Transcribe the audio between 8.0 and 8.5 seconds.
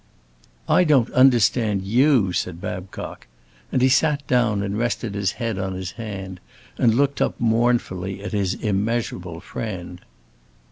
at